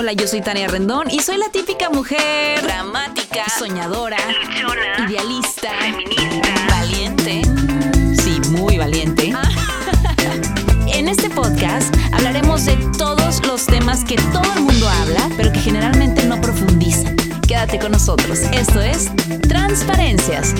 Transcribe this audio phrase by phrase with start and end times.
[0.00, 4.16] Hola, yo soy Tania Rendón y soy la típica mujer dramática, soñadora,
[5.06, 7.42] idealista, feminista, valiente.
[8.16, 9.30] Sí, muy valiente.
[10.86, 15.60] en este podcast hablaremos de todos los temas que todo el mundo habla, pero que
[15.60, 17.14] generalmente no profundizan.
[17.46, 18.38] Quédate con nosotros.
[18.54, 19.10] Esto es
[19.50, 20.54] Transparencias.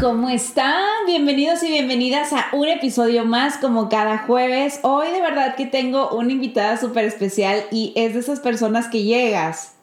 [0.00, 1.04] ¿Cómo están?
[1.06, 4.80] Bienvenidos y bienvenidas a un episodio más como cada jueves.
[4.82, 9.02] Hoy de verdad que tengo una invitada súper especial y es de esas personas que
[9.02, 9.74] llegas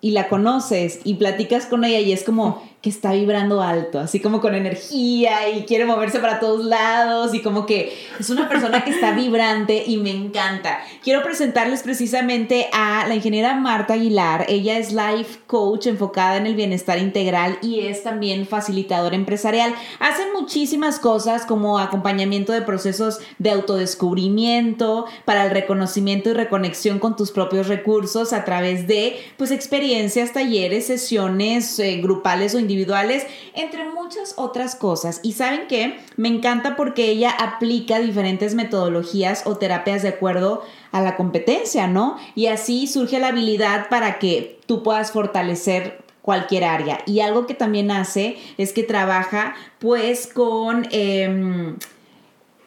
[0.00, 4.20] y la conoces y platicas con ella y es como que está vibrando alto, así
[4.20, 8.84] como con energía y quiere moverse para todos lados y como que es una persona
[8.84, 10.78] que está vibrante y me encanta.
[11.02, 14.46] Quiero presentarles precisamente a la ingeniera Marta Aguilar.
[14.48, 19.74] Ella es life coach enfocada en el bienestar integral y es también facilitadora empresarial.
[19.98, 27.16] Hace muchísimas cosas como acompañamiento de procesos de autodescubrimiento para el reconocimiento y reconexión con
[27.16, 33.26] tus propios recursos a través de pues experiencias, talleres, sesiones eh, grupales o individuales individuales,
[33.54, 35.20] entre muchas otras cosas.
[35.22, 41.00] Y saben que me encanta porque ella aplica diferentes metodologías o terapias de acuerdo a
[41.00, 42.18] la competencia, ¿no?
[42.34, 46.98] Y así surge la habilidad para que tú puedas fortalecer cualquier área.
[47.06, 50.86] Y algo que también hace es que trabaja pues con...
[50.90, 51.76] Em,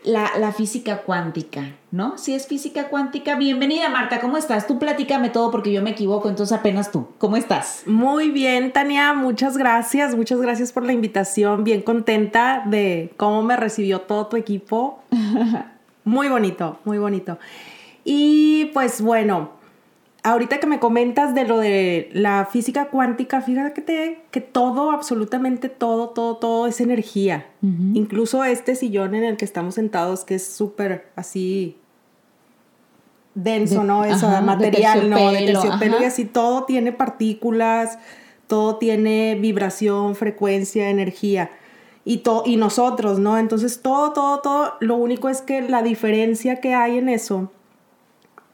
[0.04, 2.18] la, física cuántica, ¿no?
[2.18, 4.68] Si es física cuántica, bienvenida Marta, ¿cómo estás?
[4.68, 7.08] Tú platícame todo porque yo me equivoco, entonces apenas tú.
[7.18, 7.84] ¿Cómo estás?
[7.86, 13.58] Muy bien, Tania, muchas gracias, muchas gracias por la invitación, bien contenta de cómo me
[13.58, 15.02] recibió todo tu equipo.
[16.04, 17.38] muy bonito, muy bonito.
[18.04, 19.59] Y pues bueno,
[20.30, 26.10] ahorita que me comentas de lo de la física cuántica, fíjate que todo, absolutamente todo,
[26.10, 27.48] todo, todo es energía.
[27.62, 31.78] Incluso este sillón en el que estamos sentados, que es súper así
[33.34, 34.06] denso, ¿no?
[34.06, 35.32] Eso, material, ¿no?
[35.32, 37.98] De terciopelo y así, todo tiene partículas,
[38.48, 41.50] todo tiene vibración, frecuencia, energía.
[42.06, 43.38] Y, y nosotros, ¿no?
[43.38, 47.52] Entonces todo, todo, todo, lo único es que la diferencia que hay en eso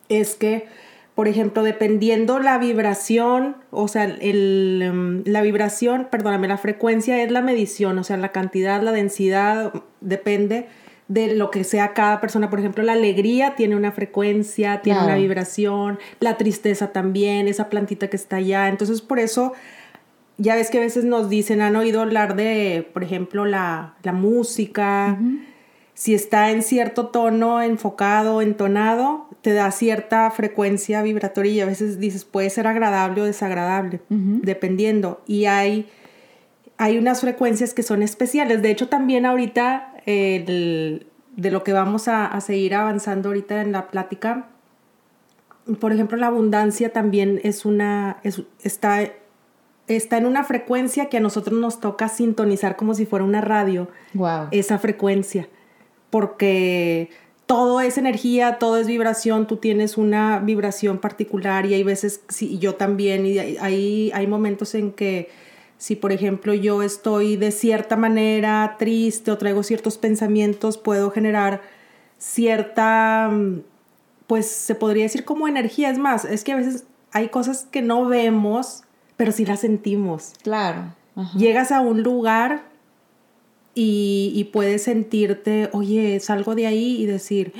[0.09, 0.67] es que
[1.15, 7.31] por ejemplo, dependiendo la vibración, o sea, el, em, la vibración, perdóname, la frecuencia es
[7.31, 10.67] la medición, o sea, la cantidad, la densidad, depende
[11.07, 12.49] de lo que sea cada persona.
[12.49, 18.09] Por ejemplo, la alegría tiene una frecuencia, tiene una vibración, la tristeza también, esa plantita
[18.09, 18.67] que está allá.
[18.67, 19.53] Entonces, por eso,
[20.37, 25.17] ya ves que a veces nos dicen, han oído hablar de, por ejemplo, la, música.
[25.95, 32.00] Si está en cierto tono, enfocado, entonado, te da cierta frecuencia vibratoria y a veces
[32.00, 35.22] dices puede ser agradable o desagradable, dependiendo.
[35.25, 35.89] Y hay,
[36.78, 38.61] hay unas frecuencias que son especiales.
[38.61, 44.50] De hecho, también ahorita de lo que vamos a, seguir avanzando ahorita en la plática,
[45.79, 48.17] por ejemplo, la abundancia también es una,
[48.63, 49.00] está,
[49.88, 53.88] está en una frecuencia que a nosotros nos toca sintonizar como si fuera una radio.
[54.13, 54.50] Wow.
[54.51, 55.47] Esa frecuencia.
[56.15, 57.09] Porque
[57.45, 62.57] todo es energía, todo es vibración, tú tienes una vibración particular y hay veces, sí,
[62.57, 65.29] yo también, y hay, hay momentos en que
[65.77, 71.63] si por ejemplo yo estoy de cierta manera triste o traigo ciertos pensamientos, puedo generar
[72.17, 73.29] cierta,
[74.25, 77.81] pues se podría decir como energía, es más, es que a veces hay cosas que
[77.81, 78.83] no vemos,
[79.17, 80.31] pero sí las sentimos.
[80.43, 80.93] Claro.
[81.37, 82.63] Llegas a un lugar
[83.77, 87.53] y, puedes sentirte, oye, salgo de ahí y decir,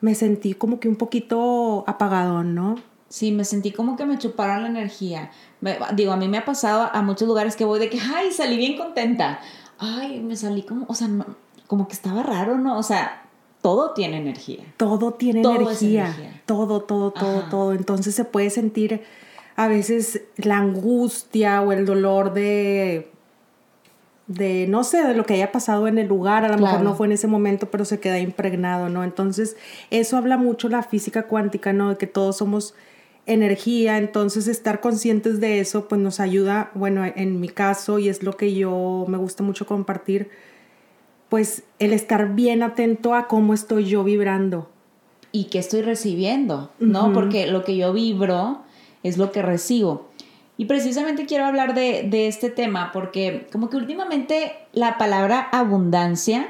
[0.00, 2.74] me sentí como que un poquito apagado, ¿no?
[3.08, 5.30] Sí, me sentí como que me chuparon la energía.
[5.94, 8.56] digo, a mí me ha pasado a muchos lugares que voy de que, ay, salí
[8.56, 9.38] bien contenta.
[9.78, 11.08] Ay, me salí como, o sea,
[11.68, 12.76] como que estaba raro, ¿no?
[12.76, 13.22] O sea,
[13.62, 14.64] todo tiene energía.
[14.76, 16.42] Todo tiene energía.
[16.44, 17.72] Todo, todo, todo, todo.
[17.72, 19.04] Entonces se puede sentir
[19.54, 23.12] a veces la angustia o el dolor de
[24.26, 26.94] de, no sé, de lo que haya pasado en el lugar, a lo mejor no
[26.94, 29.04] fue en ese momento, pero se queda impregnado, ¿no?
[29.04, 29.56] Entonces,
[29.90, 31.90] eso habla mucho la física cuántica, ¿no?
[31.90, 32.74] De que todos somos
[33.26, 38.22] energía, entonces estar conscientes de eso, pues nos ayuda, bueno, en mi caso, y es
[38.22, 40.30] lo que yo me gusta mucho compartir,
[41.28, 44.70] pues el estar bien atento a cómo estoy yo vibrando.
[45.32, 47.12] Y qué estoy recibiendo, ¿no?
[47.12, 48.62] Porque lo que yo vibro
[49.02, 50.08] es lo que recibo.
[50.58, 56.48] Y precisamente quiero hablar de, este tema porque como que últimamente la palabra abundancia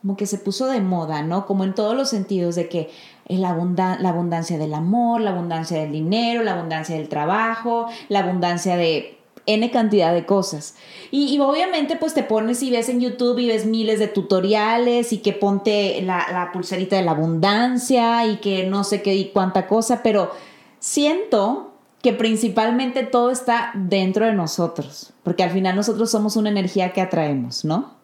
[0.00, 1.46] como que se puso de moda, ¿no?
[1.46, 2.90] Como en todos los sentidos de que
[3.26, 9.18] la abundancia del amor, la abundancia del dinero, la abundancia del trabajo, la abundancia de
[9.46, 10.76] N cantidad de cosas.
[11.10, 15.18] Y, obviamente pues te pones y ves en YouTube y ves miles de tutoriales y
[15.18, 19.66] que ponte la, la pulserita de la abundancia y que no sé qué y cuánta
[19.66, 20.30] cosa, pero
[20.78, 21.75] siento
[22.06, 27.00] que principalmente todo está dentro de nosotros, porque al final nosotros somos una energía que
[27.00, 27.94] atraemos, ¿no?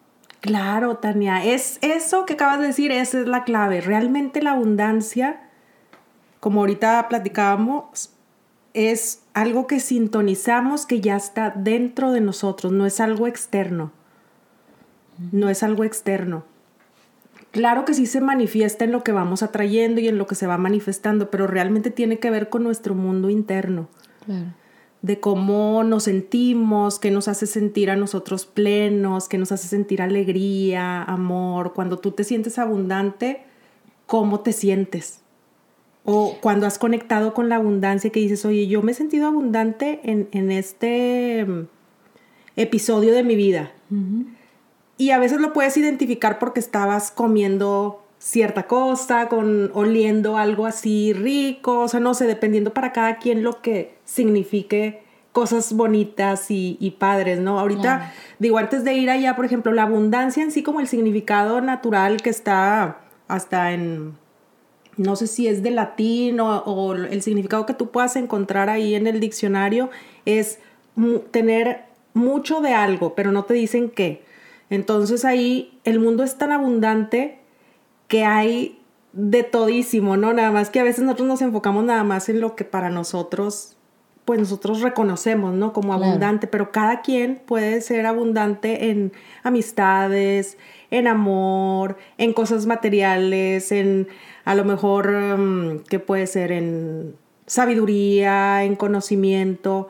[0.41, 3.79] Claro, Tania, es eso que acabas de decir, esa es la clave.
[3.79, 5.39] Realmente la abundancia,
[6.41, 8.09] como ahorita platicábamos,
[8.73, 13.93] es algo que sintonizamos que ya está dentro de nosotros, no es algo externo.
[15.31, 16.43] No es algo externo.
[17.53, 20.47] Claro que sí se manifiesta en lo que vamos atrayendo y en lo que se
[20.47, 23.89] va manifestando, pero realmente tiene que ver con nuestro mundo interno.
[25.03, 30.01] De cómo nos sentimos, qué nos hace sentir a nosotros plenos, qué nos hace sentir
[30.01, 31.73] alegría, amor.
[31.73, 33.43] Cuando tú te sientes abundante,
[34.07, 35.19] ¿cómo te sientes?
[36.05, 39.99] O cuando has conectado con la abundancia que dices, oye, yo me he sentido abundante
[40.05, 41.67] en, este mm,
[42.55, 43.73] episodio de mi vida.
[44.97, 51.11] Y a veces lo puedes identificar porque estabas comiendo cierta cosa, con oliendo algo así
[51.11, 55.03] rico, o sea, no sé, dependiendo para cada quien lo que signifique
[55.33, 57.59] cosas bonitas y, padres, ¿no?
[57.59, 61.59] Ahorita, digo, antes de ir allá, por ejemplo, la abundancia en sí como el significado
[61.59, 64.13] natural que está hasta en,
[64.95, 68.95] no sé si es de latín o, o el significado que tú puedas encontrar ahí
[68.95, 69.89] en el diccionario,
[70.25, 70.59] es
[71.31, 71.81] tener
[72.13, 74.23] mucho de algo, pero no te dicen qué.
[74.73, 77.37] Entonces ahí el mundo es tan abundante
[78.07, 78.79] que hay
[79.11, 80.33] de todísimo, ¿no?
[80.33, 83.77] Nada más que a veces nosotros nos enfocamos nada más en lo que para nosotros,
[84.25, 85.73] pues nosotros reconocemos, ¿no?
[85.73, 90.57] Como abundante, pero cada quien puede ser abundante en amistades,
[90.89, 94.07] en amor, en cosas materiales, en
[94.43, 96.51] a lo mejor, mm, ¿qué puede ser?
[96.51, 97.15] En
[97.45, 99.89] sabiduría, en conocimiento.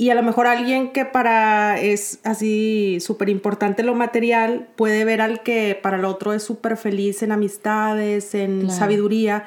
[0.00, 5.20] Y a lo mejor alguien que para es así súper importante lo material puede ver
[5.20, 9.44] al que para el otro es súper feliz en amistades, en sabiduría.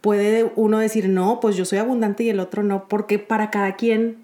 [0.00, 3.76] Puede uno decir, no, pues yo soy abundante y el otro no, porque para cada
[3.76, 4.16] quien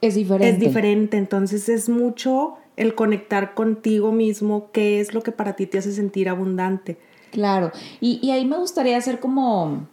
[0.00, 0.48] es diferente.
[0.48, 1.18] Es diferente.
[1.18, 5.92] Entonces es mucho el conectar contigo mismo, qué es lo que para ti te hace
[5.92, 6.96] sentir abundante.
[7.30, 7.72] Claro.
[8.00, 9.86] Y, y ahí me gustaría hacer como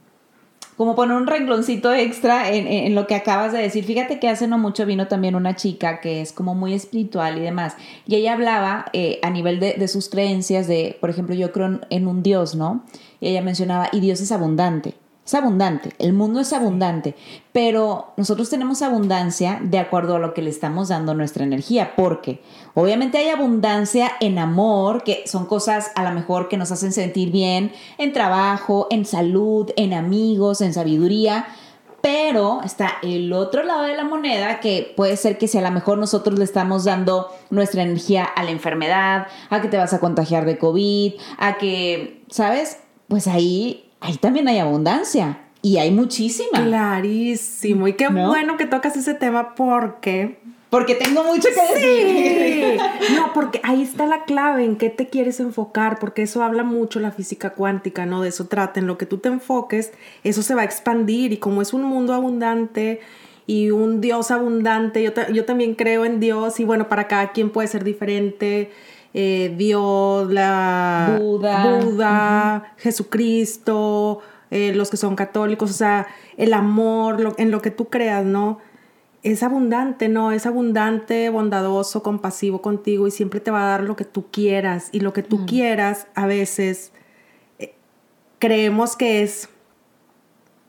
[0.77, 3.83] como poner un rengloncito extra en, lo que acabas de decir.
[3.83, 7.41] Fíjate que hace no mucho vino también una chica que es como muy espiritual y
[7.41, 7.75] demás.
[8.07, 11.79] Y ella hablaba eh, a nivel de, de, sus creencias de, por ejemplo, yo creo
[11.89, 12.83] en un Dios, ¿no?
[13.19, 14.95] Y ella mencionaba, y Dios es abundante.
[15.25, 17.15] Es abundante, el mundo es abundante,
[17.53, 22.41] pero nosotros tenemos abundancia de acuerdo a lo que le estamos dando nuestra energía, porque
[22.73, 27.31] obviamente hay abundancia en amor, que son cosas a lo mejor que nos hacen sentir
[27.31, 31.45] bien, en trabajo, en salud, en amigos, en sabiduría,
[32.01, 35.71] pero está el otro lado de la moneda que puede ser que si a lo
[35.71, 40.01] mejor nosotros le estamos dando nuestra energía a la enfermedad, a que te vas a
[40.01, 42.79] contagiar de COVID, a que, ¿sabes?
[43.07, 46.63] Pues ahí ahí también hay abundancia y hay muchísima.
[46.63, 47.87] Clarísimo.
[47.87, 50.37] Y qué bueno que tocas ese tema porque...
[50.69, 52.79] Porque tengo mucho que decir.
[53.15, 56.99] No, porque ahí está la clave en qué te quieres enfocar, porque eso habla mucho
[56.99, 58.23] la física cuántica, ¿no?
[58.23, 59.91] De eso trata, en lo que tú te enfoques,
[60.23, 63.01] eso se va a expandir y como es un mundo abundante
[63.45, 67.51] y un Dios abundante, yo, yo también creo en Dios y bueno, para cada quien
[67.51, 68.71] puede ser diferente
[69.13, 76.07] eh, Dios, la Buda, Jesucristo, eh, los que son católicos, o sea,
[76.37, 78.59] el amor, en lo que tú creas, ¿no?
[79.21, 80.31] Es abundante, ¿no?
[80.31, 84.89] Es abundante, bondadoso, compasivo contigo y siempre te va a dar lo que tú quieras.
[84.91, 86.91] Y lo que tú quieras, a veces,
[87.59, 87.73] eh,
[88.39, 89.49] creemos que es,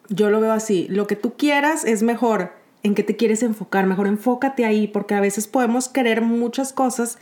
[0.09, 2.53] yo lo veo así, lo que tú quieras es mejor
[2.85, 7.19] en qué te quieres enfocar, mejor enfócate ahí, porque a veces podemos querer muchas cosas,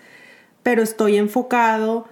[0.62, 2.06] pero estoy enfocado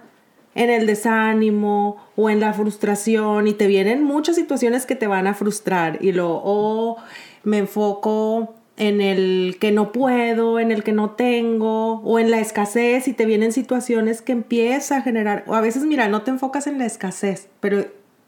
[0.55, 5.27] en el desánimo o en la frustración y te vienen muchas situaciones que te van
[5.27, 6.97] a frustrar y lo o
[7.43, 12.39] me enfoco en el que no puedo, en el que no tengo o en la
[12.39, 16.31] escasez y te vienen situaciones que empieza a generar o a veces mira, no te
[16.31, 17.85] enfocas en la escasez, pero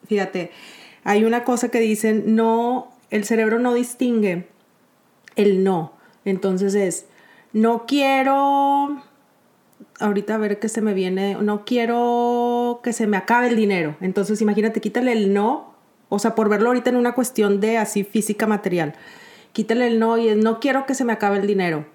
[0.07, 0.51] fíjate,
[1.03, 4.47] hay una cosa que dicen, no, el cerebro no distingue
[5.35, 5.93] el no.
[6.25, 7.05] Entonces es,
[7.51, 9.03] no quiero
[10.03, 13.95] ahorita a ver qué se me viene, no quiero que se me acabe el dinero.
[14.01, 15.73] Entonces imagínate, quítale el no,
[16.09, 18.93] o sea, por verlo ahorita en una cuestión de así física material.
[19.53, 21.85] Quítale el no y es no quiero que se me acabe el dinero.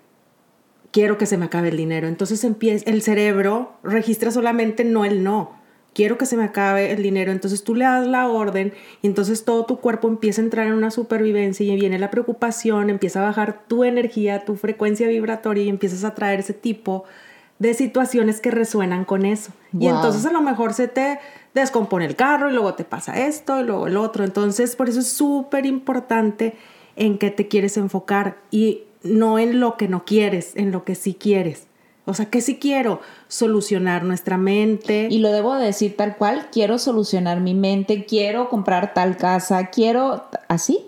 [0.90, 2.08] Quiero que se me acabe el dinero.
[2.08, 5.58] Entonces empieza, el cerebro registra solamente no el no.
[5.94, 8.72] quiero que se me acabe el dinero, entonces tú le das la orden
[9.02, 12.88] y entonces todo tu cuerpo empieza a entrar en una supervivencia y viene la preocupación,
[12.88, 17.27] empieza a bajar tu energía, tu frecuencia vibratoria y empiezas a traer ese tipo de
[17.74, 19.52] situaciones que resuenan con eso.
[19.78, 21.18] Y entonces a lo mejor se te
[21.54, 24.24] descompone el carro y luego te pasa esto y luego el otro.
[24.24, 26.56] Entonces por eso es súper importante
[26.96, 30.94] en qué te quieres enfocar y no en lo que no quieres, en lo que
[30.94, 31.68] sí quieres.
[32.08, 35.08] O sea, que si quiero solucionar nuestra mente.
[35.10, 40.24] Y lo debo decir tal cual, quiero solucionar mi mente, quiero comprar tal casa, quiero
[40.48, 40.86] así.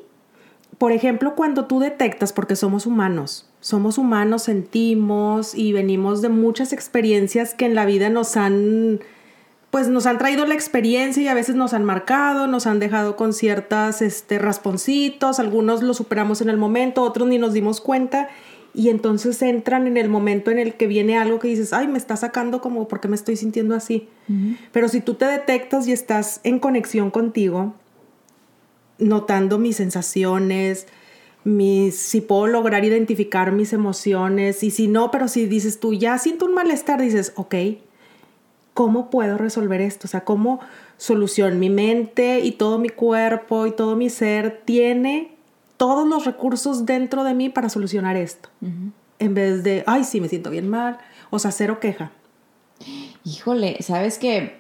[0.79, 6.73] Por ejemplo, cuando tú detectas, porque somos humanos, somos humanos, sentimos y venimos de muchas
[6.73, 9.01] experiencias que en la vida nos han,
[9.71, 13.17] pues nos han traído la experiencia y a veces nos han marcado, nos han dejado
[13.17, 18.29] con ciertas este, rasponcitos, algunos lo superamos en el momento, otros ni nos dimos cuenta
[18.73, 21.99] y entonces entran en el momento en el que viene algo que dices, ay, me
[21.99, 24.09] está sacando como porque me estoy sintiendo así.
[24.73, 27.75] Pero si tú te detectas y estás en conexión contigo,
[28.99, 30.87] notando mis sensaciones,
[31.45, 36.19] mis, si puedo lograr identificar mis emociones, y si no, pero si dices tú, ya
[36.19, 37.55] siento un malestar, dices, ok,
[38.75, 40.07] ¿cómo puedo resolver esto?
[40.07, 40.61] O sea, ¿cómo
[40.97, 41.59] solución?
[41.59, 45.35] Mi mente y todo mi cuerpo y todo mi ser tiene
[45.77, 48.51] todos los recursos dentro de mí para solucionar esto.
[49.19, 50.99] En vez de, ay, sí, me siento bien mal.
[51.31, 52.13] O sea, cero queja.
[53.25, 54.60] Híjole, ¿sabes que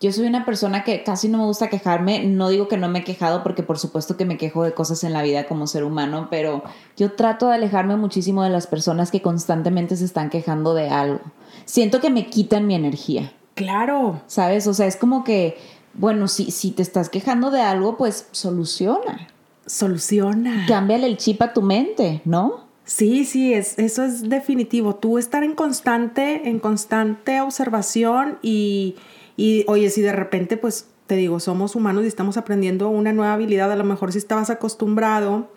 [0.00, 2.24] Yo soy una persona que casi no me gusta quejarme.
[2.24, 5.04] No digo que no me he quejado porque por supuesto que me quejo de cosas
[5.04, 6.62] en la vida como ser humano, pero
[6.96, 11.20] yo trato de alejarme muchísimo de las personas que constantemente se están quejando de algo.
[11.64, 13.32] Siento que me quitan mi energía.
[13.54, 14.20] Claro.
[14.26, 14.66] ¿Sabes?
[14.66, 15.56] O sea, es como que,
[15.94, 19.28] bueno, si, si te estás quejando de algo, pues soluciona
[19.66, 20.64] soluciona.
[20.66, 22.64] Cámbiale el chip a tu mente, ¿no?
[22.84, 24.94] Sí, sí, es, eso es definitivo.
[24.94, 28.94] Tú estar en constante, en constante observación y,
[29.36, 33.34] y, oye, si de repente, pues te digo, somos humanos y estamos aprendiendo una nueva
[33.34, 35.48] habilidad, a lo mejor si estabas acostumbrado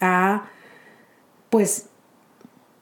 [0.00, 0.44] a,
[1.50, 1.86] pues,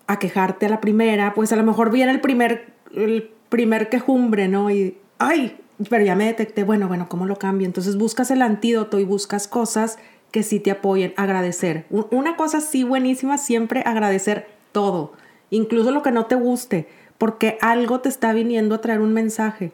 [0.06, 4.48] a quejarte a la primera, pues a lo mejor viene el primer, el primer quejumbre,
[4.48, 4.70] ¿no?
[4.70, 5.58] Y, ay,
[5.90, 7.66] pero ya me detecté, bueno, bueno, ¿cómo lo cambio?
[7.66, 9.98] Entonces buscas el antídoto y buscas cosas
[10.30, 11.86] que sí te apoyen, agradecer.
[11.90, 15.12] Una cosa sí buenísima, siempre agradecer todo,
[15.50, 16.88] incluso lo que no te guste,
[17.18, 19.72] porque algo te está viniendo a traer un mensaje.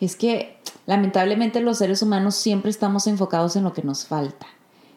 [0.00, 4.46] Es que lamentablemente los seres humanos siempre estamos enfocados en lo que nos falta.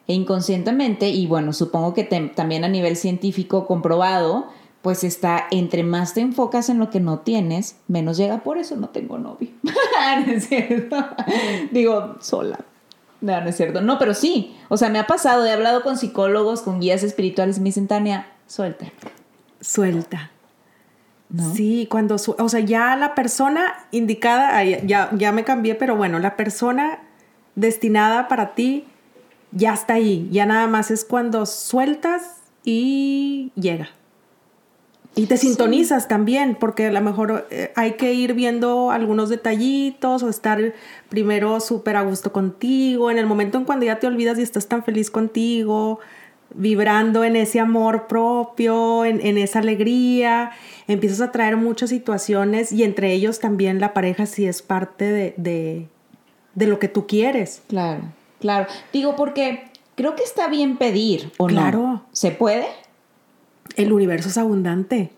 [0.06, 4.46] E inconscientemente, y bueno, supongo que también a nivel científico comprobado,
[4.82, 8.42] pues está, entre más te enfocas en lo que no tienes, menos llega.
[8.42, 9.50] Por eso no tengo novio.
[10.28, 10.96] es cierto?
[11.72, 12.60] Digo, sola.
[13.20, 13.80] No, no es cierto.
[13.80, 14.56] No, pero sí.
[14.68, 17.88] O sea, me ha pasado, he hablado con psicólogos, con guías espirituales y me dicen,
[17.88, 18.86] Tania, suelta.
[19.60, 20.30] Suelta.
[21.54, 26.36] Sí, cuando, o sea, ya la persona indicada, ya, ya me cambié, pero bueno, la
[26.36, 27.00] persona
[27.54, 28.86] destinada para ti
[29.52, 30.28] ya está ahí.
[30.30, 33.90] Ya nada más es cuando sueltas y llega.
[35.14, 40.22] Y te sintonizas también, porque a lo mejor eh, hay que ir viendo algunos detallitos
[40.22, 40.74] o estar
[41.08, 44.68] primero súper a gusto contigo, en el momento en cuando ya te olvidas y estás
[44.68, 45.98] tan feliz contigo,
[46.54, 50.52] vibrando en ese amor propio, en, esa alegría,
[50.86, 55.04] empiezas a traer muchas situaciones y entre ellos también la pareja si es parte
[55.36, 55.88] de,
[56.54, 57.62] de, lo que tú quieres.
[57.68, 58.02] Claro,
[58.40, 58.66] claro.
[58.92, 59.64] Digo porque
[59.94, 62.02] creo que está bien pedir, ¿o claro.
[62.12, 62.66] ¿Se puede?
[63.78, 65.10] el universo es abundante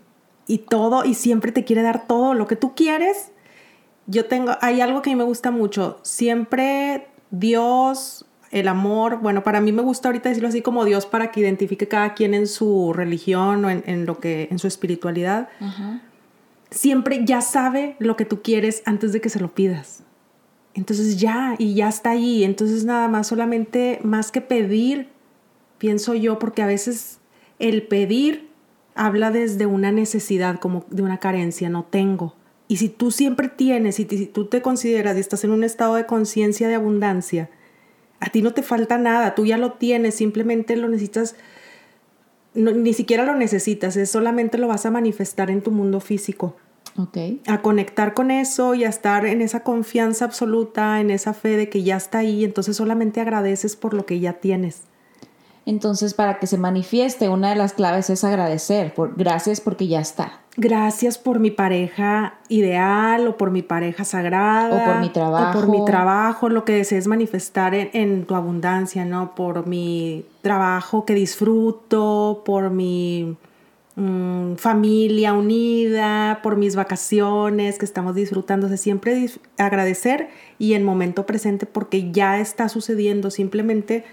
[0.46, 3.32] y todo y siempre te quiere dar todo lo que tú quieres.
[4.06, 9.44] Yo tengo, hay algo que a mí me gusta mucho, siempre Dios, el amor, bueno,
[9.44, 12.46] para mí me gusta ahorita decirlo así como Dios para que identifique cada quien en
[12.46, 15.48] su religión o en, lo que, en su espiritualidad.
[16.70, 20.02] Siempre ya sabe lo que tú quieres antes de que se lo pidas.
[20.74, 22.42] Entonces ya, y ya está ahí.
[22.42, 25.08] Entonces nada más, solamente más que pedir,
[25.78, 27.18] pienso yo, porque a veces
[27.58, 28.48] el pedir
[28.94, 32.34] habla desde una necesidad, como de una carencia, no tengo.
[32.66, 35.94] Y si tú siempre tienes, y si tú te consideras y estás en un estado
[35.94, 37.50] de conciencia de abundancia,
[38.20, 41.34] a ti no te falta nada, tú ya lo tienes, simplemente lo necesitas,
[42.54, 46.56] ni siquiera lo necesitas, es solamente lo vas a manifestar en tu mundo físico.
[46.96, 47.40] Okay.
[47.46, 51.68] A conectar con eso y a estar en esa confianza absoluta, en esa fe de
[51.68, 54.82] que ya está ahí, entonces solamente agradeces por lo que ya tienes.
[55.66, 58.92] Entonces, para que se manifieste, una de las claves es agradecer.
[58.92, 60.39] Por, gracias porque ya está.
[60.56, 64.74] Gracias por mi pareja ideal o por mi pareja sagrada.
[64.74, 65.58] O por mi trabajo.
[65.58, 69.34] O por mi trabajo, lo que desees manifestar en, tu abundancia, ¿no?
[69.36, 73.36] Por mi trabajo que disfruto, por mi
[73.94, 78.66] mm, familia unida, por mis vacaciones que estamos disfrutando.
[78.66, 83.30] O siempre agradecer y en momento presente porque ya está sucediendo.
[83.30, 84.04] Simplemente,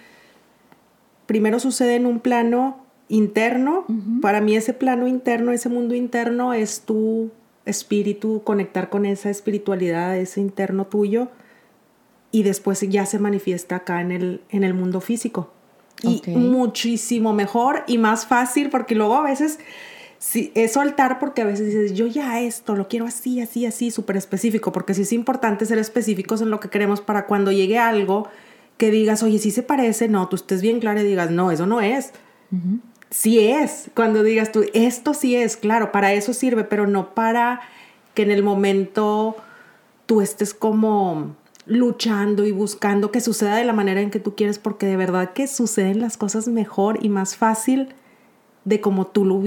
[1.25, 3.85] primero sucede en un plano interno.
[4.21, 7.31] Para mí ese plano interno, ese mundo interno es tu
[7.65, 11.29] espíritu, conectar con esa espiritualidad, ese interno tuyo.
[12.31, 15.51] Y después ya se manifiesta acá en el, en el mundo físico.
[16.03, 19.57] Y muchísimo mejor y más fácil porque luego a veces
[20.19, 23.89] sí, es soltar porque a veces dices, yo ya esto, lo quiero así, así, así,
[23.89, 27.79] súper específico, porque sí es importante ser específicos en lo que queremos para cuando llegue
[27.79, 28.27] algo
[28.77, 31.65] que digas, oye, sí se parece, no, tú estés bien claro y digas, no, eso
[31.65, 32.13] no es.
[33.09, 37.61] Sí es, cuando digas tú, esto sí es, claro, para eso sirve, pero no para
[38.13, 39.37] que en el momento
[40.05, 41.35] tú estés como
[41.65, 45.33] luchando y buscando que suceda de la manera en que tú quieres, porque de verdad
[45.33, 47.93] que suceden las cosas mejor y más fácil
[48.65, 49.43] de como tú lo,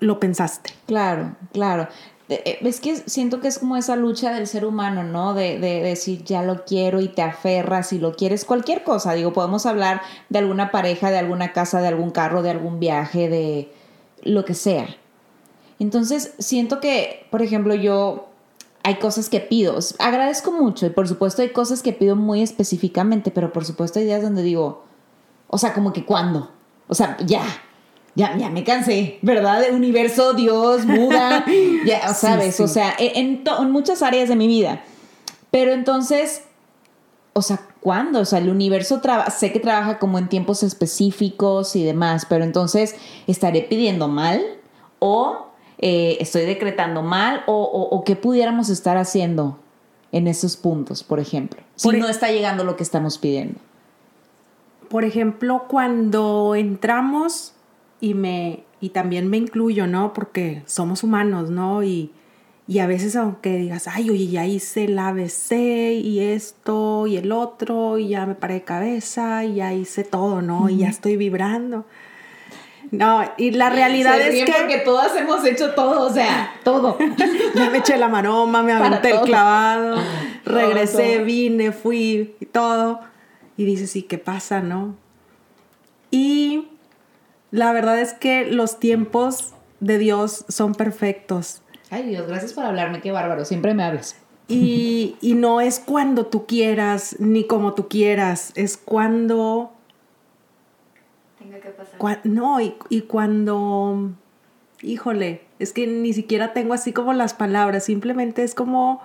[0.00, 0.72] lo pensaste.
[0.86, 1.88] Claro, claro.
[2.28, 5.34] Eh, es que siento que es como esa lucha del ser humano, ¿no?
[5.34, 9.14] De, de, decir, ya lo quiero y te aferras y lo quieres, cualquier cosa.
[9.14, 13.28] Digo, podemos hablar de alguna pareja, de alguna casa, de algún carro, de algún viaje,
[13.28, 13.72] de
[14.22, 14.88] lo que sea.
[15.78, 18.28] Entonces, siento que, por ejemplo, yo
[18.82, 19.78] hay cosas que pido.
[19.98, 24.06] Agradezco mucho y por supuesto hay cosas que pido muy específicamente, pero por supuesto hay
[24.06, 24.84] días donde digo,
[25.48, 26.50] o sea, como que cuándo.
[26.88, 27.42] O sea, ya,
[28.18, 29.60] ya, ya me cansé, ¿verdad?
[29.60, 31.44] De universo, Dios, Buda,
[31.86, 32.58] ya, ¿sabes?
[32.58, 34.82] O sea, en, en muchas áreas de mi vida.
[35.52, 36.42] Pero entonces,
[37.32, 38.18] o sea, ¿cuándo?
[38.18, 42.96] O sea, el universo sé que trabaja como en tiempos específicos y demás, pero entonces,
[43.28, 44.42] ¿estaré pidiendo mal?
[44.98, 45.46] ¿O
[45.78, 49.60] eh, estoy decretando mal o, qué pudiéramos estar haciendo
[50.10, 53.60] en esos puntos, por ejemplo, si no está llegando lo que estamos pidiendo.
[54.88, 57.52] Por ejemplo, cuando entramos
[58.00, 60.12] y me y también me incluyo, ¿no?
[60.12, 61.82] Porque somos humanos, ¿no?
[61.82, 62.12] Y,
[62.68, 67.32] y a veces aunque digas, ay, oye, ya hice el ABC y esto y el
[67.32, 70.68] otro y ya me paré de cabeza y ya hice todo, ¿no?
[70.68, 71.86] Y ya estoy vibrando.
[72.90, 74.52] No, y la realidad es que.
[74.52, 76.96] Porque todas hemos hecho todo, o sea, todo.
[77.54, 80.00] ya me eché la maroma, me aventé el clavado,
[80.44, 83.00] regresé, vine, fui y todo.
[83.56, 84.94] Y dices, ¿y qué pasa, no?
[86.10, 86.68] Y
[87.50, 91.62] la verdad es que los tiempos de Dios son perfectos.
[91.90, 94.16] Ay, Dios, gracias por hablarme, qué bárbaro, siempre me hablas.
[94.48, 99.72] Y, y no es cuando tú quieras, ni como tú quieras, es cuando
[102.24, 104.10] no, y, cuando,
[104.82, 109.02] híjole, es que ni siquiera tengo así como las palabras, simplemente es como...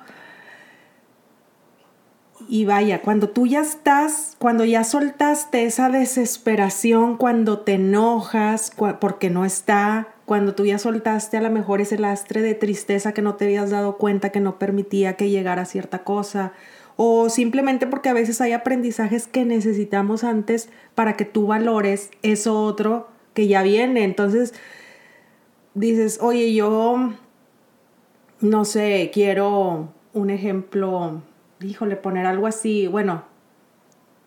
[2.47, 9.29] Y vaya, cuando tú ya estás, cuando ya soltaste esa desesperación, cuando te enojas porque
[9.29, 13.35] no está, cuando tú ya soltaste a lo mejor ese lastre de tristeza que no
[13.35, 16.53] te habías dado cuenta que no permitía que llegara cierta cosa,
[16.95, 22.61] o simplemente porque a veces hay aprendizajes que necesitamos antes para que tú valores eso
[22.63, 24.03] otro que ya viene.
[24.03, 24.53] Entonces
[25.73, 27.13] dices, oye, yo,
[28.41, 31.21] no sé, quiero un ejemplo,
[31.63, 33.23] híjole, poner algo así, bueno,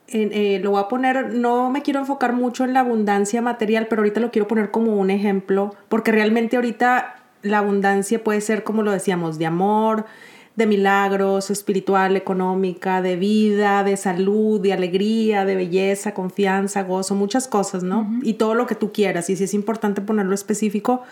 [0.09, 4.03] eh, lo voy a poner, no me quiero enfocar mucho en la abundancia material, pero
[4.03, 8.83] ahorita lo quiero poner como un ejemplo, porque realmente ahorita la abundancia puede ser, como
[8.83, 10.07] lo decíamos, de amor,
[10.55, 17.47] de milagros, espiritual, económica, de vida, de salud, de alegría, de belleza, confianza, gozo, muchas
[17.47, 18.09] cosas, ¿no?
[18.23, 19.29] Y todo lo que tú quieras.
[19.29, 21.03] Y sí es importante ponerlo específico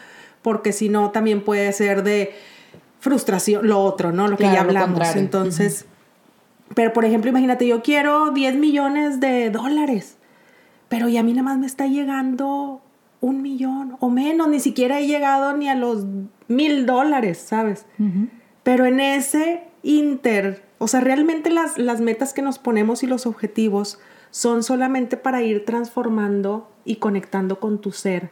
[0.41, 2.35] porque si no también puede ser de
[3.01, 4.29] frustración, lo otro, ¿no?
[4.29, 5.15] Lo que ya hablamos.
[5.15, 5.85] Entonces,
[6.75, 10.17] pero por ejemplo, imagínate, yo quiero 10 millones de dólares,
[10.89, 12.81] pero y a mí nada más me está llegando
[13.21, 16.05] un millón o menos, ni siquiera he llegado ni a los
[16.49, 17.87] mil dólares, ¿sabes?
[18.63, 23.27] Pero en ese inter, o sea, realmente las, las metas que nos ponemos y los
[23.27, 23.99] objetivos
[24.31, 28.31] son solamente para ir transformando y conectando con tu ser.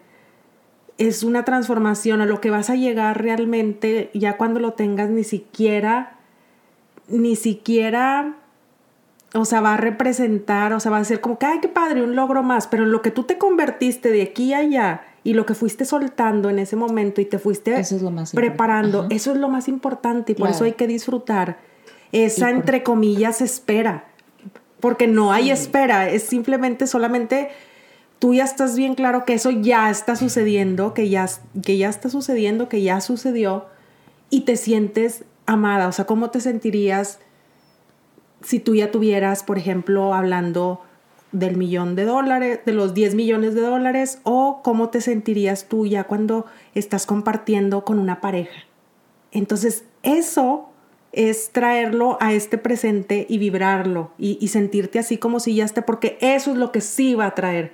[0.98, 5.24] Es una transformación a lo que vas a llegar realmente ya cuando lo tengas ni
[5.24, 6.11] siquiera,
[7.08, 8.36] ni siquiera,
[9.34, 12.02] o sea, va a representar, o sea, va a ser como que, ay, qué padre,
[12.02, 15.34] un logro más, pero en lo que tú te convertiste de aquí a allá y
[15.34, 17.82] lo que fuiste soltando en ese momento y te fuiste
[18.34, 21.58] preparando, eso es lo más importante y por eso hay que disfrutar
[22.10, 24.04] esa, entre comillas, espera,
[24.80, 27.48] porque no hay espera, es simplemente solamente
[28.18, 31.26] tú ya estás bien claro que eso ya está sucediendo, que ya,
[31.64, 33.66] que ya está sucediendo, que ya sucedió
[34.28, 37.18] y te sientes amada, o sea, ¿cómo te sentirías
[38.42, 40.80] si tú ya tuvieras, por ejemplo, hablando
[41.32, 45.86] del millón de dólares, de los 10 millones de dólares, o cómo te sentirías tú
[45.86, 48.64] ya cuando estás compartiendo con una pareja.
[49.30, 50.68] Entonces, eso
[51.12, 56.18] es traerlo a este presente y vibrarlo y, sentirte así como si ya esté, porque
[56.20, 57.72] eso es lo que sí va a traer.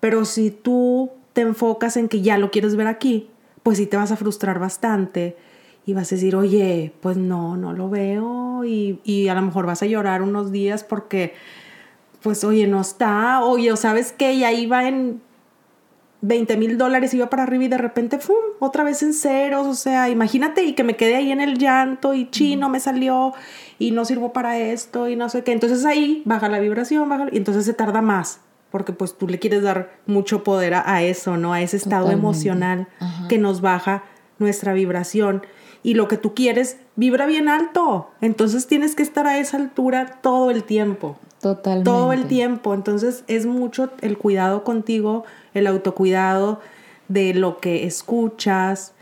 [0.00, 3.30] Pero si tú te enfocas en que ya lo quieres ver aquí,
[3.62, 5.36] pues sí te vas a frustrar bastante
[5.84, 9.66] y vas a decir, oye, pues no, no lo veo y, y a lo mejor
[9.66, 11.34] vas a llorar unos días porque,
[12.22, 14.32] pues, oye, no está, oye, ¿sabes qué?
[14.34, 15.20] Y ahí va en
[16.22, 19.74] 20 mil dólares, iba para arriba y de repente, ¡fum!, otra vez en ceros, o
[19.74, 23.34] sea, imagínate y que me quedé ahí en el llanto y chino me salió
[23.80, 25.50] y no sirvo para esto y no sé qué.
[25.50, 28.40] Entonces ahí baja la vibración, baja, y entonces se tarda más
[28.70, 31.52] porque pues tú le quieres dar mucho poder a, eso, ¿no?
[31.52, 32.88] A ese estado emocional
[33.28, 34.02] que nos baja
[34.38, 35.42] nuestra vibración.
[35.82, 38.10] Y lo que tú quieres vibra bien alto.
[38.20, 41.16] Entonces tienes que estar a esa altura todo el tiempo.
[41.40, 41.90] Totalmente.
[41.90, 42.74] Todo el tiempo.
[42.74, 46.60] Entonces es mucho el cuidado contigo, el autocuidado
[47.08, 48.92] de lo que escuchas,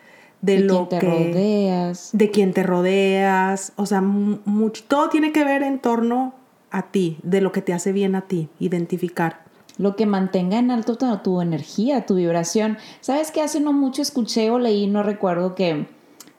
[0.40, 2.10] de, lo que te rodeas.
[2.12, 3.72] De quien te rodeas.
[3.76, 6.34] O sea, mucho, todo tiene que ver en torno
[6.70, 10.70] a ti, de lo que te hace bien a ti, identificar lo que mantenga en
[10.70, 12.76] alto tu, energía, tu vibración.
[13.00, 15.86] ¿Sabes que hace no mucho escuché o leí, no recuerdo que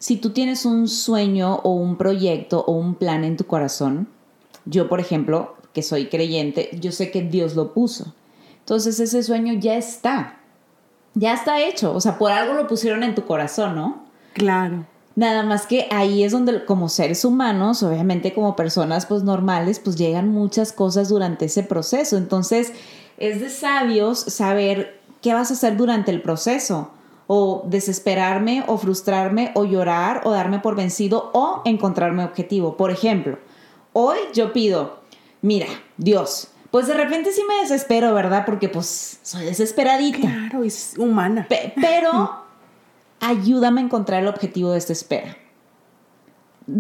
[0.02, 4.08] si tú tienes un sueño o un proyecto o un plan en tu corazón,
[4.66, 8.16] yo por ejemplo, que soy creyente, yo sé que Dios lo puso.
[8.58, 10.40] Entonces ese sueño ya está,
[11.14, 14.04] ya está hecho, o sea, por algo lo pusieron en tu corazón, ¿no?
[14.34, 14.88] Claro.
[15.16, 19.98] Nada más que ahí es donde como seres humanos, obviamente como personas pues normales, pues
[19.98, 22.18] llegan muchas cosas durante ese proceso.
[22.18, 22.74] Entonces,
[23.18, 26.90] es de sabios saber qué vas a hacer durante el proceso
[27.34, 32.76] o desesperarme o frustrarme o llorar o darme por vencido o encontrarme objetivo.
[32.76, 33.40] Por ejemplo,
[33.94, 35.00] hoy yo pido,
[35.42, 38.44] mira, Dios, pues de repente sí me desespero, ¿verdad?
[38.46, 40.20] Porque pues soy desesperadita.
[40.20, 41.48] Claro, es humana.
[41.48, 42.44] pero
[43.22, 45.38] ayúdame a encontrar el objetivo de esta espera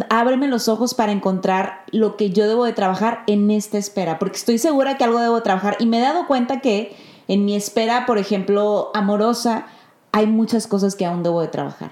[0.10, 4.38] ábreme los ojos para encontrar lo que yo debo de trabajar en esta espera, porque
[4.38, 6.96] estoy segura que algo debo de trabajar y me he dado cuenta que
[7.28, 9.66] en mi espera, por ejemplo, amorosa,
[10.12, 11.92] hay muchas cosas que aún debo de trabajar.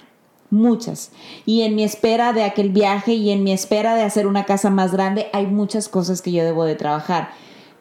[0.52, 1.12] Muchas.
[1.46, 4.70] Y en mi espera de aquel viaje y en mi espera de hacer una casa
[4.70, 7.30] más grande, hay muchas cosas que yo debo de trabajar.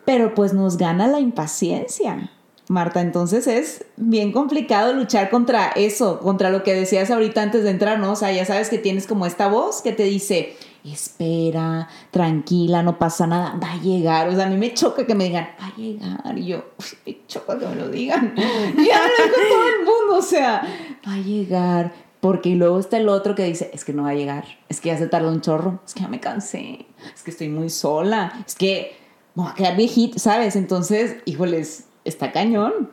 [0.04, 2.30] Pero pues nos gana la impaciencia.
[2.68, 7.70] Marta, entonces es bien complicado luchar contra eso, contra lo que decías ahorita antes de
[7.70, 8.12] entrar, ¿no?
[8.12, 12.98] O sea, ya sabes que tienes como esta voz que te dice, espera, tranquila, no
[12.98, 14.28] pasa nada, va a llegar.
[14.28, 16.38] O sea, a mí me choca que me digan, va a llegar.
[16.38, 16.64] Y yo,
[17.06, 18.34] me choca que me lo digan.
[18.36, 20.62] ya lo dijo todo el mundo, o sea,
[21.06, 21.92] va a llegar.
[22.20, 24.88] Porque luego está el otro que dice, es que no va a llegar, es que
[24.88, 28.42] ya se tardó un chorro, es que ya me cansé, es que estoy muy sola,
[28.44, 28.96] es que
[29.36, 30.56] me voy a quedar viejito, ¿sabes?
[30.56, 32.90] Entonces, híjoles, está cañón.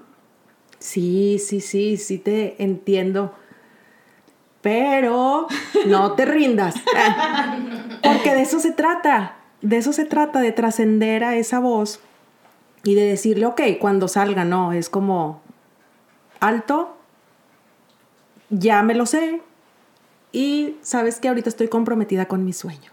[0.78, 3.34] Sí, sí, sí, sí te entiendo.
[4.66, 5.46] Pero
[5.86, 6.74] no te rindas.
[8.02, 9.36] Porque de eso se trata.
[9.62, 12.00] De eso se trata, de trascender a esa voz
[12.84, 15.40] y de decirle, ok, cuando salga, no, es como
[16.40, 16.98] alto,
[18.50, 19.44] ya me lo sé
[20.32, 22.90] y sabes que ahorita estoy comprometida con mi sueño.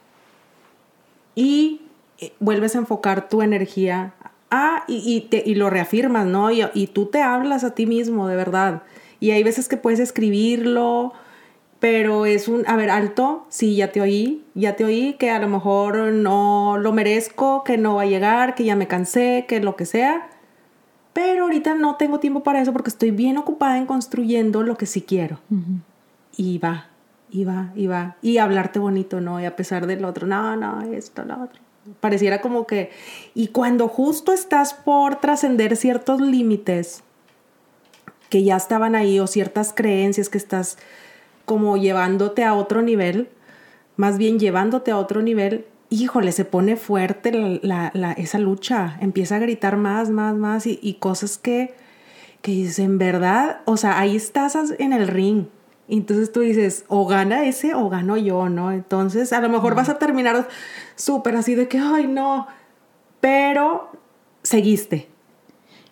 [1.34, 1.86] Y
[2.18, 4.12] eh, vuelves a enfocar tu energía
[4.88, 6.50] y, lo reafirmas, ¿no?
[6.50, 8.82] Y, tú te hablas a ti mismo, de verdad.
[9.20, 11.14] Y hay veces que puedes escribirlo,
[11.82, 15.40] pero es un, a ver, alto, sí, ya te oí, ya te oí, que a
[15.40, 19.58] lo mejor no lo merezco, que no va a llegar, que ya me cansé, que
[19.58, 20.30] lo que sea.
[21.12, 24.86] Pero ahorita no tengo tiempo para eso porque estoy bien ocupada en construyendo lo que
[24.86, 25.40] sí quiero.
[26.36, 26.86] Y va,
[27.32, 28.16] y va, y va.
[28.22, 29.40] Y hablarte bonito, ¿no?
[29.40, 31.60] Y a pesar del otro, no, no, esto, lo otro.
[31.98, 32.92] Pareciera como que...
[33.34, 37.02] Y cuando justo estás por trascender ciertos límites
[38.30, 40.78] que ya estaban ahí o ciertas creencias que estás
[41.44, 43.28] como llevándote a otro nivel,
[43.96, 49.40] más bien llevándote a otro nivel, híjole, se pone fuerte la, esa lucha, empieza a
[49.40, 51.74] gritar más, más, más y, cosas que,
[52.40, 55.46] que dices, en verdad, o sea, ahí estás en el ring,
[55.88, 58.72] entonces tú dices, o gana ese o gano yo, ¿no?
[58.72, 60.48] Entonces a lo mejor vas a terminar
[60.94, 62.46] súper así de que, ay, no,
[63.20, 63.90] pero
[64.42, 65.08] seguiste.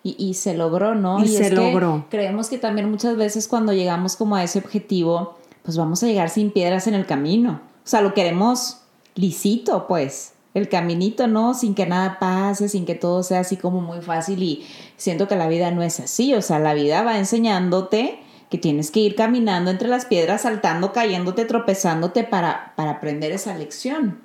[0.03, 1.23] Y, se logró, ¿no?
[1.23, 2.07] Y, se logró.
[2.09, 6.29] creemos que también muchas veces cuando llegamos como a ese objetivo, pues vamos a llegar
[6.29, 7.61] sin piedras en el camino.
[7.83, 8.81] O sea, lo queremos
[9.15, 10.33] lisito, pues.
[10.53, 11.53] El caminito, ¿no?
[11.53, 14.65] Sin que nada pase, sin que todo sea así como muy fácil y
[14.97, 16.33] siento que la vida no es así.
[16.33, 18.19] O sea, la vida va enseñándote
[18.49, 23.57] que tienes que ir caminando entre las piedras, saltando, cayéndote, tropezándote para, para aprender esa
[23.57, 24.19] lección,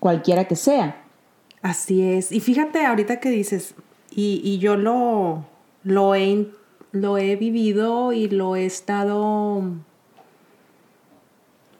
[0.00, 1.02] cualquiera que sea.
[1.62, 2.30] Así es.
[2.30, 3.74] Y fíjate ahorita que dices,
[4.10, 5.46] y, yo lo,
[5.82, 6.48] lo, he,
[6.92, 9.62] lo he vivido y lo he estado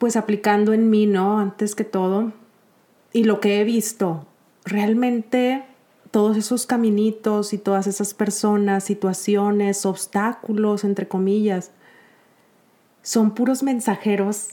[0.01, 1.41] pues aplicando en mí, ¿no?
[1.41, 2.33] Antes que todo.
[3.13, 4.27] Y lo que he visto,
[4.65, 5.63] realmente
[6.11, 11.73] todos esos caminitos y todas esas personas, situaciones, obstáculos, entre comillas,
[13.03, 14.53] son puros mensajeros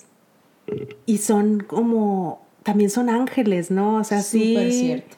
[1.06, 4.00] y son como, también son ángeles, ¿no?
[4.00, 4.58] O sea, sí.
[4.70, 5.16] Cierto.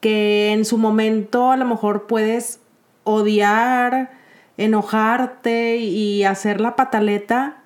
[0.00, 2.58] Que en su momento a lo mejor puedes
[3.04, 4.10] odiar,
[4.56, 7.62] enojarte y hacer la pataleta,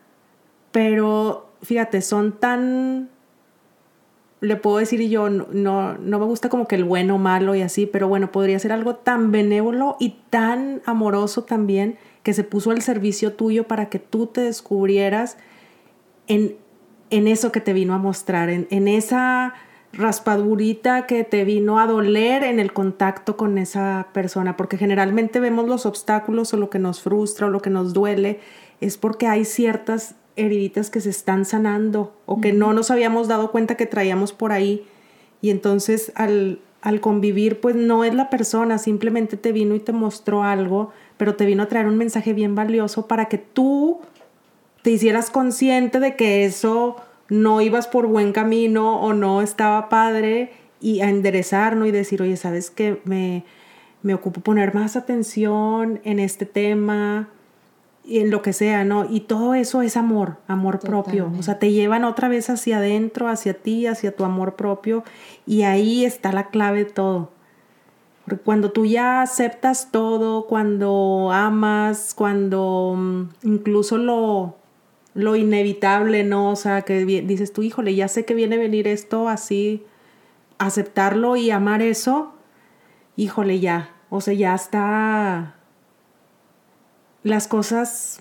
[0.72, 3.08] pero fíjate, son tan,
[4.40, 7.86] le puedo decir yo, no, no me gusta como que el bueno, malo y así,
[7.86, 12.82] pero bueno, podría ser algo tan benévolo y tan amoroso también que se puso al
[12.82, 15.38] servicio tuyo para que tú te descubrieras
[16.26, 16.56] en,
[17.10, 19.54] en eso que te vino a mostrar, en, en esa
[19.92, 25.68] raspadurita que te vino a doler en el contacto con esa persona, porque generalmente vemos
[25.68, 28.40] los obstáculos o lo que nos frustra o lo que nos duele,
[28.80, 33.50] es porque hay ciertas heriditas que se están sanando o que no nos habíamos dado
[33.50, 34.86] cuenta que traíamos por ahí.
[35.40, 39.92] Y entonces al, al convivir, pues no es la persona, simplemente te vino y te
[39.92, 44.00] mostró algo, pero te vino a traer un mensaje bien valioso para que tú
[44.82, 46.96] te hicieras consciente de que eso
[47.28, 52.36] no ibas por buen camino o no estaba padre y a enderezarnos y decir, oye,
[52.36, 53.00] ¿sabes qué?
[53.04, 53.44] Me,
[54.02, 57.28] me ocupo poner más atención en este tema,
[58.04, 59.06] en lo que sea, ¿no?
[59.08, 61.32] Y todo eso es amor, amor propio.
[61.38, 65.04] O sea, te llevan otra vez hacia adentro, hacia ti, hacia tu amor propio.
[65.46, 67.30] Y ahí está la clave de todo.
[68.24, 74.56] Porque cuando tú ya aceptas todo, cuando amas, cuando mm, incluso lo,
[75.14, 76.50] lo inevitable, ¿no?
[76.50, 79.84] O sea, que dices tú, híjole, ya sé que viene a venir esto así,
[80.58, 82.32] aceptarlo y amar eso,
[83.16, 83.90] híjole, ya.
[84.10, 85.56] O sea, ya está
[87.22, 88.20] las cosas,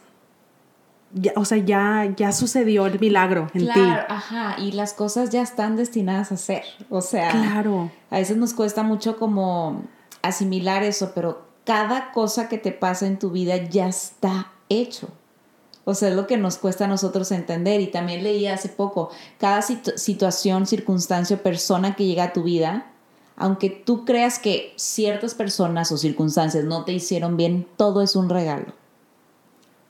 [1.13, 3.71] ya, o sea, ya, ya sucedió el milagro en ti.
[3.73, 6.63] Claro, ajá, y las cosas ya están destinadas a ser.
[6.89, 7.91] O sea, claro.
[8.09, 9.83] a veces nos cuesta mucho como
[10.21, 15.09] asimilar eso, pero cada cosa que te pasa en tu vida ya está hecho.
[15.83, 17.81] O sea, es lo que nos cuesta a nosotros entender.
[17.81, 19.09] Y también leí hace poco,
[19.39, 22.91] cada situación, circunstancia o persona que llega a tu vida,
[23.35, 28.29] aunque tú creas que ciertas personas o circunstancias no te hicieron bien, todo es un
[28.29, 28.73] regalo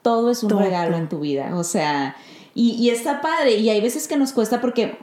[0.02, 1.56] todo es un regalo en tu vida.
[1.56, 2.16] O sea,
[2.54, 3.56] y, está padre.
[3.56, 4.98] Y hay veces que nos cuesta porque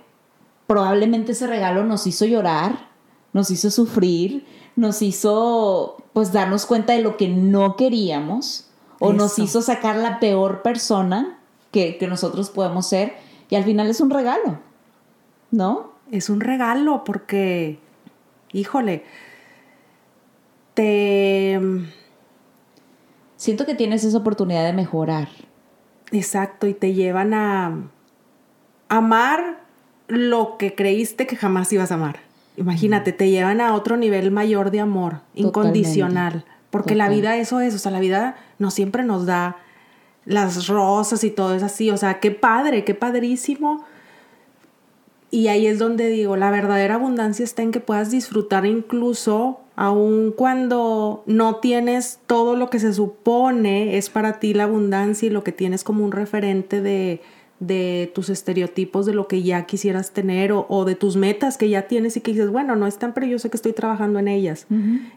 [0.66, 2.88] probablemente ese regalo nos hizo llorar,
[3.32, 8.68] nos hizo sufrir, nos hizo pues darnos cuenta de lo que no queríamos
[9.00, 11.38] o nos hizo sacar la peor persona
[11.70, 13.14] que, que nosotros podemos ser.
[13.48, 14.58] Y al final es un regalo,
[15.50, 15.92] ¿no?
[16.10, 17.78] Es un regalo porque,
[18.52, 19.04] híjole,
[20.74, 21.58] te
[23.38, 25.28] siento que tienes esa oportunidad de mejorar.
[26.12, 27.90] Exacto, y te llevan a
[28.88, 29.60] amar
[30.08, 32.20] lo que creíste que jamás ibas a amar.
[32.56, 36.44] Imagínate, te llevan a otro nivel mayor de amor, incondicional.
[36.70, 39.56] Porque la vida eso es, o sea, la vida no siempre nos da
[40.26, 43.84] las rosas y todo es así, o sea, qué padre, qué padrísimo.
[45.30, 50.32] Y ahí es donde digo, la verdadera abundancia está en que puedas disfrutar incluso aun
[50.32, 55.44] cuando no tienes todo lo que se supone es para ti la abundancia y lo
[55.44, 57.20] que tienes como un referente de,
[58.12, 62.16] tus estereotipos de lo que ya quisieras tener o, de tus metas que ya tienes
[62.16, 64.66] y que dices, bueno, no están, pero yo sé que estoy trabajando en ellas.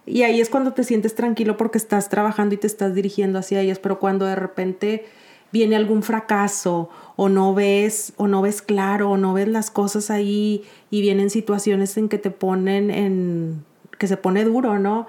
[0.06, 3.62] Y ahí es cuando te sientes tranquilo porque estás trabajando y te estás dirigiendo hacia
[3.62, 5.06] ellas, pero cuando de repente
[5.52, 10.12] viene algún fracaso o no ves o no ves claro o no ves las cosas
[10.12, 13.71] ahí y vienen situaciones en que te ponen en
[14.02, 15.06] que se pone duro, ¿no?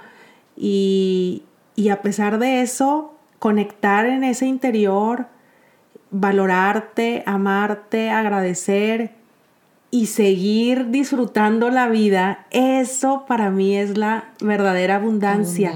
[0.54, 1.44] Y,
[1.90, 5.28] a pesar de eso, conectar en ese interior,
[6.10, 9.12] valorarte, amarte, agradecer
[9.90, 15.72] y seguir disfrutando la vida, eso para mí es la verdadera abundancia.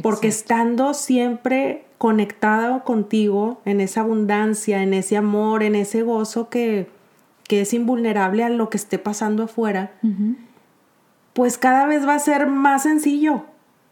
[0.00, 6.88] porque estando siempre conectado contigo en esa abundancia, en ese amor, en ese gozo que,
[7.48, 9.90] que es invulnerable a lo que esté pasando afuera,
[11.32, 13.44] pues cada vez va a ser más sencillo,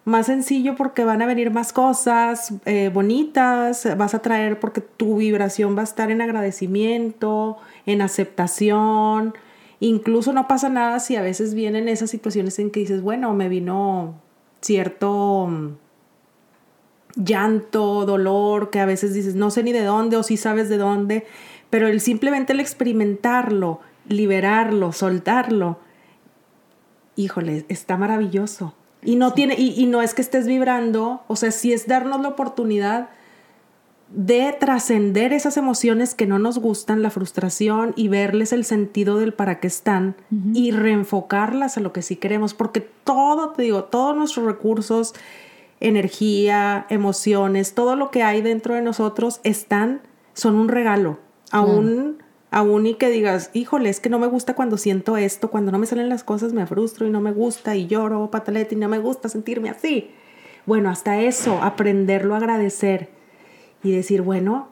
[0.05, 5.17] más sencillo porque van a venir más cosas eh, bonitas, vas a traer porque tu
[5.17, 9.35] vibración va a estar en agradecimiento, en aceptación,
[9.79, 13.49] incluso no pasa nada si a veces vienen esas situaciones en que dices, bueno, me
[13.49, 14.15] vino
[14.61, 15.77] cierto mm,
[17.17, 20.77] llanto, dolor, que a veces dices, no sé ni de dónde o sí sabes de
[20.77, 21.27] dónde,
[21.71, 25.79] pero el simplemente el experimentarlo, liberarlo, soltarlo,
[27.17, 28.75] híjole, está maravilloso.
[29.03, 32.29] Y no tiene, y, no es que estés vibrando, o sea, si es darnos la
[32.29, 33.09] oportunidad
[34.11, 39.33] de trascender esas emociones que no nos gustan, la frustración y verles el sentido del
[39.33, 40.17] para qué están
[40.53, 45.15] y reenfocarlas a lo que sí queremos, porque todo, te digo, todos nuestros recursos,
[45.79, 50.03] energía, emociones, todo lo que hay dentro de nosotros están,
[50.35, 51.21] son un regalo,
[51.51, 52.19] aún,
[52.51, 55.79] aún y que digas, híjole, es que no me gusta cuando siento esto, cuando no
[55.79, 58.89] me salen las cosas me frustro y no me gusta y lloro, pataleta y no
[58.89, 60.11] me gusta sentirme así.
[60.67, 63.09] Bueno, hasta eso, aprenderlo a agradecer
[63.83, 64.69] y decir, bueno,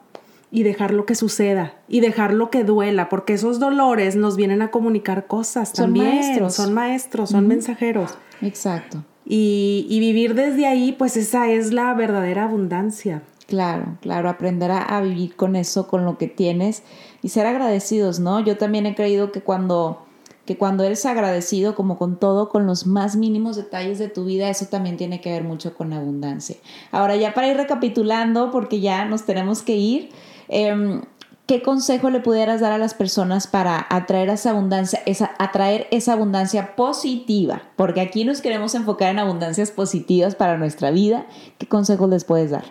[0.51, 4.61] y dejar lo que suceda y dejar lo que duela, porque esos dolores nos vienen
[4.61, 6.55] a comunicar cosas son Maestros.
[6.55, 8.17] Son maestros, son mensajeros.
[8.41, 9.03] Exacto.
[9.25, 13.21] Y, y, vivir desde ahí, pues esa es la verdadera abundancia.
[13.45, 16.81] Claro, claro, aprender a, a, vivir con eso, con lo que tienes
[17.21, 18.39] y ser agradecidos, ¿no?
[18.39, 20.05] Yo también he creído que cuando
[20.49, 24.49] que cuando eres agradecido como con todo, con los más mínimos detalles de tu vida,
[24.49, 26.55] eso también tiene que ver mucho con abundancia.
[26.91, 30.09] Ahora ya para ir recapitulando, porque ya nos tenemos que ir,
[30.47, 31.03] em,
[31.45, 36.13] ¿qué consejo le pudieras dar a las personas para atraer esa abundancia, esa, atraer esa
[36.13, 37.61] abundancia positiva?
[37.75, 41.27] Porque aquí nos queremos enfocar en abundancias positivas para nuestra vida.
[41.59, 42.65] ¿Qué consejos les puedes dar?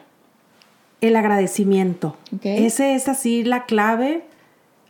[1.01, 2.17] El agradecimiento.
[2.43, 4.25] Ese es así la clave.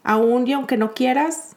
[0.09, 1.55] Aún y aunque no quieras,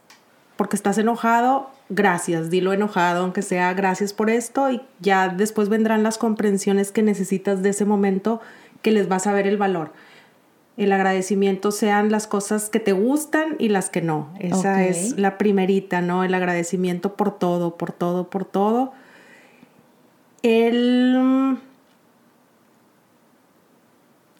[0.57, 6.03] porque estás enojado, gracias, dilo enojado, aunque sea gracias por esto y ya después vendrán
[6.03, 8.41] las comprensiones que necesitas de ese momento
[8.81, 9.93] que les vas a ver el valor.
[10.75, 14.33] El agradecimiento sean las cosas que te gustan y las que no.
[14.37, 16.25] Esa es la primerita, ¿no?
[16.25, 18.91] El agradecimiento por todo, por todo, por todo.
[20.43, 21.57] El...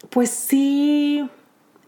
[0.09, 1.29] Pues sí,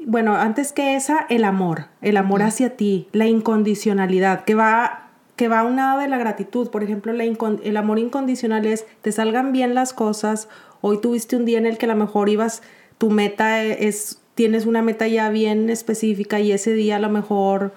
[0.07, 5.47] bueno, antes que esa, el amor, el amor hacia ti, la incondicionalidad, que va, que
[5.47, 6.69] va a un lado de la gratitud.
[6.69, 10.49] Por ejemplo, el amor incondicional es, te salgan bien las cosas,
[10.81, 12.61] hoy tuviste un día en el que a lo mejor ibas,
[12.97, 17.73] tu meta es, tienes una meta ya bien específica y ese día a lo mejor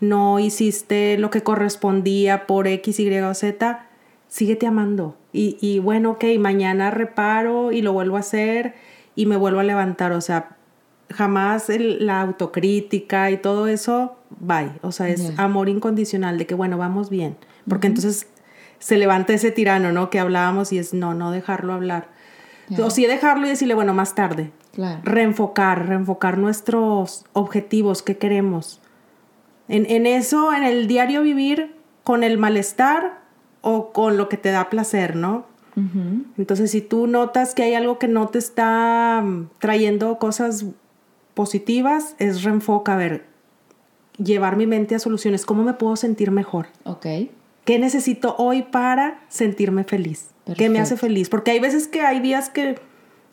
[0.00, 3.86] no hiciste lo que correspondía por X, Y o Z,
[4.28, 5.16] síguete amando.
[5.32, 8.74] Y, y bueno, ok, mañana reparo y lo vuelvo a hacer
[9.16, 10.12] y me vuelvo a levantar.
[10.12, 10.57] O sea,
[11.10, 14.72] jamás la autocrítica y todo eso, bye.
[14.82, 17.36] O sea, es amor incondicional de que, bueno, vamos bien.
[17.68, 18.26] Porque entonces
[18.78, 20.10] se levanta ese tirano, ¿no?
[20.10, 22.08] Que hablábamos y es no, no dejarlo hablar.
[22.82, 24.52] O sí dejarlo y decirle, bueno, más tarde.
[25.02, 28.80] Reenfocar, reenfocar nuestros objetivos, qué queremos.
[29.68, 33.20] En, en eso, en el diario vivir con el malestar
[33.60, 35.46] o con lo que te da placer, ¿no?
[36.36, 40.64] Entonces, si tú notas que hay algo que no te está mm, trayendo cosas
[41.38, 43.24] positivas es reenfoca, a ver,
[44.16, 46.66] llevar mi mente a soluciones, ¿cómo me puedo sentir mejor?
[46.82, 47.06] Ok.
[47.64, 50.30] ¿Qué necesito hoy para sentirme feliz?
[50.56, 51.28] ¿Qué me hace feliz?
[51.28, 52.80] Porque hay veces que hay días que,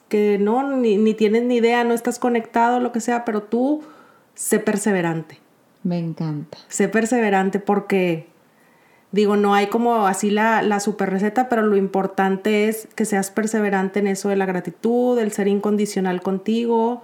[0.07, 3.81] que no, ni, ni tienes ni idea, no estás conectado, lo que sea, pero tú
[4.35, 5.39] sé perseverante.
[5.81, 6.59] Me encanta.
[6.67, 8.27] Sé perseverante porque,
[9.11, 13.31] digo, no hay como así la, la super receta, pero lo importante es que seas
[13.31, 17.01] perseverante en eso de la gratitud, el ser incondicional contigo,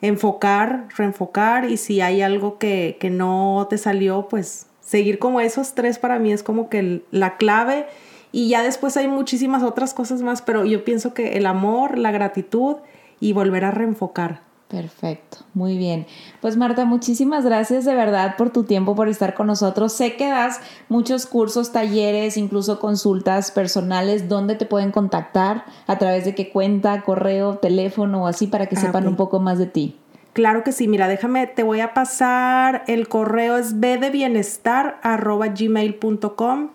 [0.00, 5.98] enfocar, reenfocar y si hay algo que, no te salió, pues seguir como esos tres
[5.98, 7.86] para mí es como que la clave
[8.32, 12.10] y ya después hay muchísimas otras cosas más, pero yo pienso que el amor, la
[12.10, 12.76] gratitud
[13.20, 14.47] y volver a reenfocar.
[14.68, 16.06] Perfecto, muy bien.
[16.42, 19.94] Pues Marta, muchísimas gracias de verdad por tu tiempo, por estar con nosotros.
[19.94, 24.28] Sé que das muchos cursos, talleres, incluso consultas personales.
[24.28, 25.64] ¿Dónde te pueden contactar?
[25.86, 29.40] ¿A través de qué cuenta, correo, teléfono o así para que ah, sepan un poco
[29.40, 29.96] más de ti?
[30.34, 36.68] Claro que sí, mira, déjame, te voy a pasar, el correo es bdebienestar.gmail.com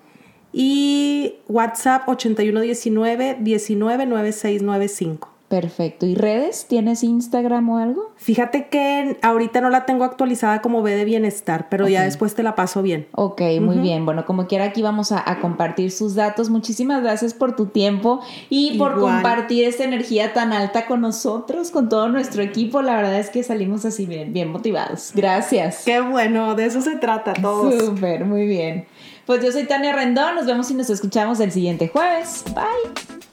[0.51, 5.32] y WhatsApp 8119 199695.
[5.53, 6.07] Perfecto.
[6.07, 6.65] ¿Y redes?
[6.67, 8.11] ¿Tienes Instagram o algo?
[8.15, 12.41] Fíjate que ahorita no la tengo actualizada como B de bienestar, pero ya después te
[12.41, 13.05] la paso bien.
[13.11, 14.03] Ok, muy bien.
[14.03, 16.49] Bueno, como quiera aquí vamos a, compartir sus datos.
[16.49, 21.87] Muchísimas gracias por tu tiempo y por compartir esta energía tan alta con nosotros, con
[21.87, 22.81] todo nuestro equipo.
[22.81, 25.11] La verdad es que salimos así bien, bien motivados.
[25.13, 25.83] Gracias.
[25.85, 27.71] Qué bueno, de eso se trata todo.
[27.79, 28.87] Súper, muy bien.
[29.27, 32.43] Pues yo soy Tania Rendón, nos vemos y nos escuchamos el siguiente jueves.
[32.55, 32.89] Bye.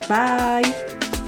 [0.07, 1.20] Bye.